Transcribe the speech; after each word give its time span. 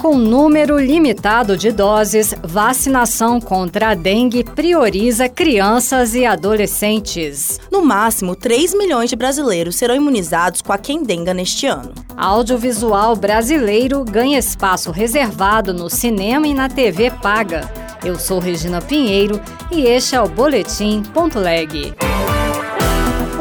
Com 0.00 0.16
número 0.16 0.78
limitado 0.78 1.58
de 1.58 1.70
doses, 1.70 2.34
vacinação 2.42 3.38
contra 3.38 3.90
a 3.90 3.94
dengue 3.94 4.42
prioriza 4.42 5.28
crianças 5.28 6.14
e 6.14 6.24
adolescentes. 6.24 7.60
No 7.70 7.84
máximo, 7.84 8.34
3 8.34 8.72
milhões 8.72 9.10
de 9.10 9.16
brasileiros 9.16 9.76
serão 9.76 9.94
imunizados 9.94 10.62
com 10.62 10.72
a 10.72 10.78
quendenga 10.78 11.34
neste 11.34 11.66
ano. 11.66 11.92
Audiovisual 12.16 13.14
brasileiro 13.14 14.02
ganha 14.02 14.38
espaço 14.38 14.90
reservado 14.90 15.74
no 15.74 15.90
cinema 15.90 16.48
e 16.48 16.54
na 16.54 16.70
TV 16.70 17.10
paga. 17.10 17.70
Eu 18.02 18.18
sou 18.18 18.38
Regina 18.38 18.80
Pinheiro 18.80 19.38
e 19.70 19.82
este 19.82 20.16
é 20.16 20.20
o 20.22 20.28
Boletim 20.28 21.02
Ponto 21.12 21.38
Leg. 21.38 21.94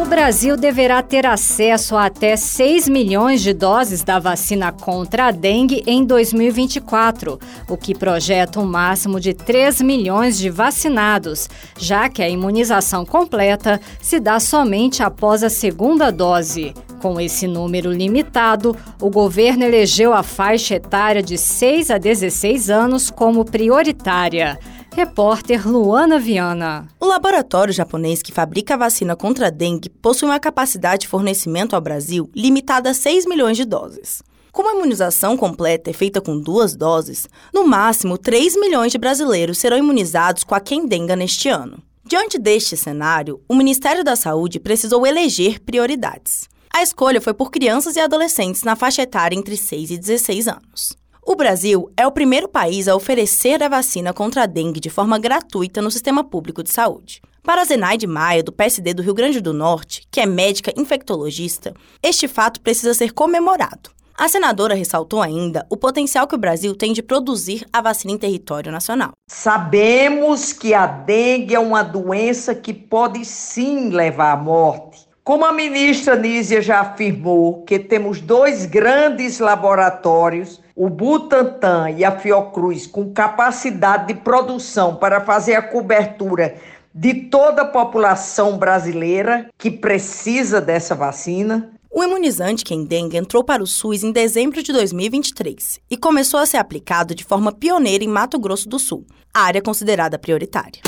Brasil 0.06 0.56
deverá 0.56 1.02
ter 1.02 1.26
acesso 1.26 1.96
a 1.96 2.06
até 2.06 2.36
6 2.36 2.88
milhões 2.88 3.42
de 3.42 3.54
doses 3.54 4.04
da 4.04 4.18
vacina 4.20 4.72
contra 4.72 5.28
a 5.28 5.32
dengue 5.32 5.84
em 5.86 6.06
2024, 6.06 7.40
o 7.68 7.76
que 7.76 7.94
projeta 7.94 8.60
um 8.60 8.66
máximo 8.66 9.20
de 9.20 9.34
3 9.34 9.82
milhões 9.82 10.38
de 10.38 10.50
vacinados, 10.50 11.50
já 11.78 12.08
que 12.08 12.22
a 12.22 12.30
imunização 12.30 13.06
completa 13.06 13.82
se 14.02 14.20
dá 14.20 14.40
somente 14.40 15.04
após 15.04 15.44
a 15.44 15.50
segunda 15.50 16.12
dose. 16.12 16.74
Com 17.02 17.20
esse 17.20 17.48
número 17.48 17.92
limitado, 17.92 18.76
o 19.02 19.10
governo 19.10 19.64
elegeu 19.64 20.14
a 20.14 20.22
faixa 20.22 20.76
etária 20.76 21.24
de 21.24 21.38
6 21.38 21.92
a 21.92 21.98
16 21.98 22.70
anos 22.70 23.10
como 23.10 23.44
prioritária. 23.46 24.60
Repórter 25.00 25.66
Luana 25.66 26.20
Viana. 26.20 26.86
O 27.00 27.06
laboratório 27.06 27.74
japonês 27.74 28.22
que 28.22 28.34
fabrica 28.34 28.74
a 28.74 28.78
vacina 28.78 29.16
contra 29.16 29.48
a 29.48 29.50
dengue 29.50 29.88
possui 29.88 30.28
uma 30.28 30.42
capacidade 30.42 31.04
de 31.04 31.08
fornecimento 31.08 31.74
ao 31.74 31.80
Brasil 31.80 32.30
limitada 32.36 32.90
a 32.90 32.94
6 32.94 33.26
milhões 33.26 33.56
de 33.56 33.64
doses. 33.64 34.22
Como 34.52 34.68
a 34.68 34.74
imunização 34.76 35.38
completa 35.38 35.90
é 35.90 35.94
feita 35.94 36.20
com 36.20 36.38
duas 36.38 36.76
doses, 36.76 37.30
no 37.54 37.66
máximo 37.66 38.18
3 38.18 38.60
milhões 38.60 38.92
de 38.92 38.98
brasileiros 38.98 39.58
serão 39.58 39.78
imunizados 39.78 40.44
com 40.44 40.54
a 40.54 40.60
quendenga 40.60 41.16
neste 41.16 41.48
ano. 41.48 41.82
Diante 42.04 42.38
deste 42.38 42.76
cenário, 42.76 43.40
o 43.48 43.56
Ministério 43.56 44.04
da 44.04 44.18
Saúde 44.18 44.60
precisou 44.60 45.08
eleger 45.08 45.62
prioridades. 45.62 46.50
A 46.74 46.84
escolha 46.84 47.22
foi 47.22 47.34
por 47.34 47.52
crianças 47.52 47.96
e 47.96 48.02
adolescentes 48.02 48.64
na 48.64 48.76
faixa 48.76 49.04
etária 49.04 49.38
entre 49.38 49.56
6 49.56 49.92
e 49.92 49.98
16 49.98 50.50
anos. 50.50 50.99
O 51.32 51.36
Brasil 51.36 51.92
é 51.96 52.08
o 52.08 52.12
primeiro 52.12 52.50
país 52.50 52.88
a 52.88 52.96
oferecer 52.96 53.62
a 53.62 53.70
vacina 53.70 54.12
contra 54.12 54.42
a 54.42 54.46
dengue 54.48 54.80
de 54.80 54.90
forma 54.90 55.20
gratuita 55.20 55.80
no 55.80 55.92
sistema 55.92 56.24
público 56.24 56.64
de 56.64 56.72
saúde. 56.72 57.22
Para 57.44 57.64
Zenaide 57.64 58.08
Maia, 58.08 58.42
do 58.42 58.52
PSD 58.52 58.96
do 58.96 59.04
Rio 59.04 59.14
Grande 59.14 59.40
do 59.40 59.54
Norte, 59.54 60.08
que 60.10 60.20
é 60.20 60.26
médica 60.26 60.74
infectologista, 60.76 61.72
este 62.02 62.28
fato 62.28 62.60
precisa 62.60 62.96
ser 62.96 63.14
comemorado. 63.14 63.92
A 64.18 64.28
senadora 64.28 64.74
ressaltou 64.74 65.22
ainda 65.22 65.68
o 65.70 65.78
potencial 65.78 66.28
que 66.28 66.34
o 66.34 66.40
Brasil 66.40 66.76
tem 66.76 66.94
de 66.94 67.04
produzir 67.04 67.64
a 67.72 67.80
vacina 67.80 68.12
em 68.12 68.18
território 68.18 68.72
nacional. 68.72 69.12
Sabemos 69.30 70.52
que 70.52 70.74
a 70.74 70.88
dengue 70.88 71.54
é 71.54 71.60
uma 71.60 71.84
doença 71.84 72.56
que 72.56 72.74
pode 72.74 73.24
sim 73.24 73.92
levar 73.92 74.32
à 74.32 74.36
morte. 74.36 75.08
Como 75.30 75.46
a 75.46 75.52
ministra 75.52 76.16
Nízia 76.16 76.60
já 76.60 76.80
afirmou, 76.80 77.62
que 77.62 77.78
temos 77.78 78.20
dois 78.20 78.66
grandes 78.66 79.38
laboratórios 79.38 80.60
o 80.76 80.90
Butantan 80.90 81.92
e 81.92 82.04
a 82.04 82.18
Fiocruz 82.18 82.88
com 82.88 83.14
capacidade 83.14 84.08
de 84.08 84.20
produção 84.22 84.96
para 84.96 85.22
fazer 85.22 85.54
a 85.54 85.62
cobertura 85.62 86.56
de 86.92 87.14
toda 87.14 87.62
a 87.62 87.66
população 87.66 88.58
brasileira 88.58 89.52
que 89.56 89.70
precisa 89.70 90.60
dessa 90.60 90.96
vacina. 90.96 91.74
O 91.92 92.04
imunizante 92.04 92.66
Kendenga 92.66 93.16
entrou 93.16 93.44
para 93.44 93.62
o 93.62 93.68
SUS 93.68 94.04
em 94.04 94.12
dezembro 94.12 94.64
de 94.64 94.74
2023 94.74 95.80
e 95.92 95.96
começou 95.96 96.40
a 96.40 96.46
ser 96.48 96.58
aplicado 96.58 97.14
de 97.14 97.24
forma 97.24 97.52
pioneira 97.52 98.04
em 98.04 98.08
Mato 98.08 98.40
Grosso 98.40 98.68
do 98.68 98.80
Sul, 98.80 99.06
área 99.32 99.62
considerada 99.62 100.18
prioritária. 100.18 100.82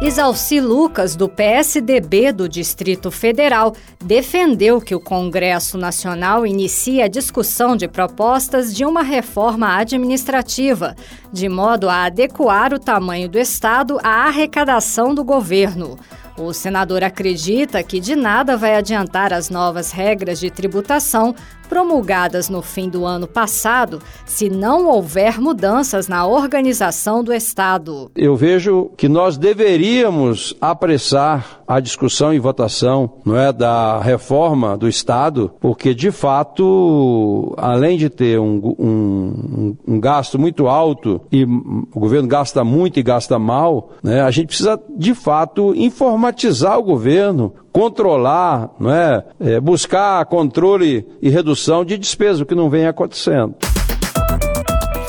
Isalci 0.00 0.60
Lucas, 0.60 1.16
do 1.16 1.28
PSDB 1.28 2.30
do 2.30 2.48
Distrito 2.48 3.10
Federal, 3.10 3.74
defendeu 3.98 4.80
que 4.80 4.94
o 4.94 5.00
Congresso 5.00 5.76
Nacional 5.76 6.46
inicie 6.46 7.02
a 7.02 7.08
discussão 7.08 7.76
de 7.76 7.88
propostas 7.88 8.72
de 8.72 8.84
uma 8.84 9.02
reforma 9.02 9.76
administrativa, 9.76 10.94
de 11.32 11.48
modo 11.48 11.88
a 11.88 12.04
adequar 12.04 12.72
o 12.72 12.78
tamanho 12.78 13.28
do 13.28 13.40
Estado 13.40 13.98
à 14.04 14.28
arrecadação 14.28 15.12
do 15.12 15.24
governo. 15.24 15.98
O 16.38 16.52
senador 16.52 17.02
acredita 17.02 17.82
que 17.82 17.98
de 17.98 18.14
nada 18.14 18.56
vai 18.56 18.76
adiantar 18.76 19.32
as 19.32 19.50
novas 19.50 19.90
regras 19.90 20.38
de 20.38 20.50
tributação 20.50 21.34
promulgadas 21.68 22.48
no 22.48 22.62
fim 22.62 22.88
do 22.88 23.04
ano 23.04 23.26
passado 23.26 24.00
se 24.24 24.48
não 24.48 24.86
houver 24.86 25.40
mudanças 25.40 26.06
na 26.06 26.24
organização 26.24 27.24
do 27.24 27.34
Estado. 27.34 28.10
Eu 28.14 28.36
vejo 28.36 28.90
que 28.96 29.08
nós 29.08 29.36
deveríamos 29.36 30.54
apressar 30.60 31.57
a 31.68 31.80
discussão 31.80 32.32
e 32.32 32.38
votação 32.38 33.12
não 33.24 33.36
é, 33.36 33.52
da 33.52 34.00
reforma 34.00 34.76
do 34.76 34.88
Estado, 34.88 35.52
porque 35.60 35.94
de 35.94 36.10
fato, 36.10 37.54
além 37.58 37.98
de 37.98 38.08
ter 38.08 38.40
um, 38.40 38.74
um, 38.78 39.76
um 39.86 40.00
gasto 40.00 40.38
muito 40.38 40.66
alto 40.66 41.20
e 41.30 41.44
o 41.44 42.00
governo 42.00 42.26
gasta 42.26 42.64
muito 42.64 42.98
e 42.98 43.02
gasta 43.02 43.38
mal, 43.38 43.90
né, 44.02 44.22
a 44.22 44.30
gente 44.30 44.46
precisa 44.48 44.80
de 44.96 45.14
fato 45.14 45.74
informatizar 45.76 46.78
o 46.78 46.82
governo, 46.82 47.52
controlar, 47.70 48.70
não 48.80 48.90
é? 48.90 49.24
é 49.38 49.60
buscar 49.60 50.24
controle 50.26 51.06
e 51.20 51.28
redução 51.28 51.84
de 51.84 51.98
despesa, 51.98 52.42
o 52.42 52.46
que 52.46 52.54
não 52.54 52.70
vem 52.70 52.86
acontecendo 52.86 53.54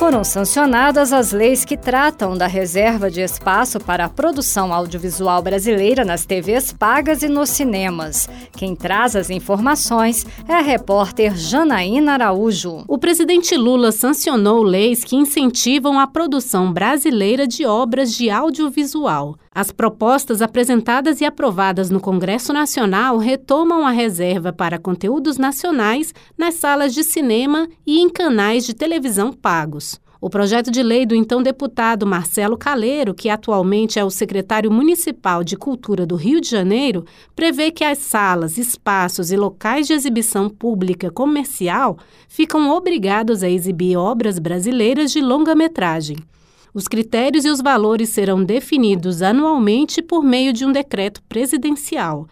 foram 0.09 0.23
sancionadas 0.23 1.13
as 1.13 1.31
leis 1.31 1.63
que 1.63 1.77
tratam 1.77 2.35
da 2.35 2.47
reserva 2.47 3.11
de 3.11 3.21
espaço 3.21 3.79
para 3.79 4.05
a 4.05 4.09
produção 4.09 4.73
audiovisual 4.73 5.39
brasileira 5.39 6.03
nas 6.03 6.25
TVs 6.25 6.73
pagas 6.73 7.21
e 7.21 7.29
nos 7.29 7.51
cinemas. 7.51 8.27
Quem 8.53 8.75
traz 8.75 9.15
as 9.15 9.29
informações 9.29 10.25
é 10.47 10.55
a 10.55 10.61
repórter 10.61 11.37
Janaína 11.37 12.13
Araújo. 12.13 12.83
O 12.87 12.97
presidente 12.97 13.55
Lula 13.55 13.91
sancionou 13.91 14.63
leis 14.63 15.03
que 15.03 15.15
incentivam 15.15 15.99
a 15.99 16.07
produção 16.07 16.73
brasileira 16.73 17.45
de 17.45 17.67
obras 17.67 18.11
de 18.11 18.31
audiovisual. 18.31 19.37
As 19.51 19.71
propostas 19.71 20.41
apresentadas 20.41 21.21
e 21.21 21.25
aprovadas 21.25 21.89
no 21.89 21.99
Congresso 21.99 22.53
Nacional 22.53 23.17
retomam 23.17 23.85
a 23.85 23.89
reserva 23.89 24.53
para 24.53 24.77
conteúdos 24.77 25.37
nacionais 25.37 26.13
nas 26.37 26.53
salas 26.55 26.93
de 26.93 27.03
cinema 27.03 27.67
e 27.85 27.99
em 27.99 28.09
canais 28.09 28.65
de 28.65 28.75
televisão 28.75 29.33
pagos. 29.33 29.99
O 30.21 30.29
projeto 30.29 30.69
de 30.69 30.83
lei 30.83 31.05
do 31.05 31.15
então 31.15 31.41
deputado 31.41 32.05
Marcelo 32.05 32.57
Caleiro, 32.57 33.13
que 33.13 33.29
atualmente 33.29 33.97
é 33.97 34.03
o 34.03 34.09
secretário 34.09 34.69
municipal 34.69 35.45
de 35.45 35.55
Cultura 35.55 36.05
do 36.05 36.17
Rio 36.17 36.41
de 36.41 36.49
Janeiro, 36.49 37.05
prevê 37.33 37.71
que 37.71 37.85
as 37.85 37.99
salas, 37.99 38.57
espaços 38.57 39.31
e 39.31 39.37
locais 39.37 39.87
de 39.87 39.93
exibição 39.93 40.49
pública 40.49 41.09
comercial 41.09 41.97
ficam 42.27 42.69
obrigados 42.69 43.43
a 43.43 43.49
exibir 43.49 43.95
obras 43.95 44.39
brasileiras 44.39 45.11
de 45.11 45.21
longa-metragem. 45.21 46.17
Os 46.73 46.87
critérios 46.87 47.45
e 47.45 47.49
os 47.49 47.61
valores 47.61 48.09
serão 48.09 48.43
definidos 48.43 49.21
anualmente 49.21 50.01
por 50.01 50.23
meio 50.23 50.53
de 50.53 50.65
um 50.65 50.71
decreto 50.71 51.21
presidencial. 51.23 52.27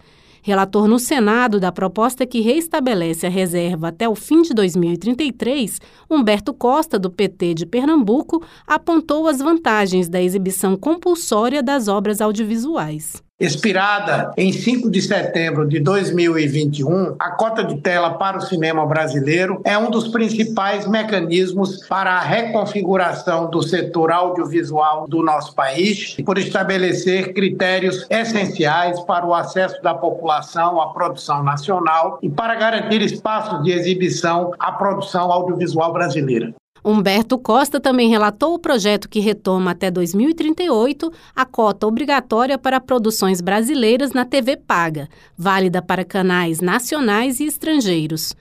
Relator 0.48 0.88
no 0.88 0.98
Senado 0.98 1.60
da 1.60 1.74
proposta 1.74 2.26
que 2.26 2.40
reestabelece 2.40 3.26
a 3.26 3.30
reserva 3.30 3.90
até 3.90 4.08
o 4.08 4.16
fim 4.16 4.42
de 4.42 4.54
2033, 4.54 5.82
Humberto 6.10 6.54
Costa, 6.54 6.98
do 6.98 7.12
PT 7.12 7.54
de 7.54 7.66
Pernambuco, 7.66 8.42
apontou 8.66 9.28
as 9.28 9.40
vantagens 9.40 10.08
da 10.08 10.22
exibição 10.22 10.78
compulsória 10.78 11.62
das 11.62 11.90
obras 11.90 12.22
audiovisuais. 12.22 13.27
Expirada 13.40 14.34
em 14.36 14.52
5 14.52 14.90
de 14.90 15.00
setembro 15.00 15.68
de 15.68 15.80
2021, 15.80 17.18
a 17.20 17.30
cota 17.30 17.64
de 17.64 17.80
tela 17.82 18.16
para 18.16 18.40
o 18.40 18.42
cinema 18.42 18.84
brasileiro 18.84 19.62
é 19.64 19.78
um 19.78 19.92
dos 19.92 20.08
principais 20.08 20.88
mecanismos 20.88 21.86
para 21.86 22.14
a 22.14 22.20
reconfiguração 22.20 23.48
do 23.48 23.62
setor 23.62 24.12
audiovisual 24.12 25.08
do 25.08 25.22
nosso 25.22 25.54
país, 25.54 26.18
por 26.26 26.40
estabelecer 26.40 27.32
critérios 27.32 28.08
essenciais 28.10 29.00
para 29.02 29.24
o 29.24 29.36
acesso 29.36 29.80
da 29.84 29.94
população 29.94 30.82
à 30.82 30.92
produção 30.92 31.44
nacional 31.44 32.18
e 32.24 32.30
para 32.32 32.56
garantir 32.56 33.04
espaços 33.04 33.64
de 33.64 33.72
exibição 33.72 34.52
à 34.58 34.72
produção 34.72 35.32
audiovisual 35.32 35.94
brasileira. 35.94 36.56
Humberto 36.88 37.38
Costa 37.38 37.82
também 37.82 38.08
relatou 38.10 38.54
o 38.54 38.60
projeto 38.60 39.10
que 39.10 39.20
retoma 39.20 39.72
até 39.72 39.92
2038 39.92 41.12
a 41.36 41.46
cota 41.46 41.86
obrigatória 41.86 42.58
para 42.58 42.80
produções 42.80 43.42
brasileiras 43.42 44.14
na 44.14 44.24
TV 44.24 44.56
paga, 44.56 45.10
válida 45.38 45.82
para 45.82 46.06
canais 46.06 46.62
nacionais 46.62 47.42
e 47.42 47.44
estrangeiros. 47.44 48.34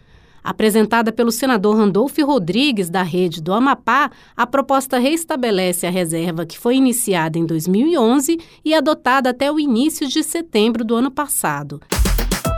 Apresentada 0.44 1.10
pelo 1.10 1.32
senador 1.32 1.76
Randolfo 1.76 2.24
Rodrigues, 2.24 2.88
da 2.88 3.02
rede 3.02 3.42
do 3.42 3.52
Amapá, 3.52 4.12
a 4.36 4.46
proposta 4.46 4.96
restabelece 4.96 5.84
a 5.84 5.90
reserva 5.90 6.46
que 6.46 6.56
foi 6.56 6.76
iniciada 6.76 7.36
em 7.36 7.44
2011 7.44 8.38
e 8.64 8.74
adotada 8.74 9.30
até 9.30 9.50
o 9.50 9.58
início 9.58 10.06
de 10.06 10.22
setembro 10.22 10.84
do 10.84 10.94
ano 10.94 11.10
passado. 11.10 11.80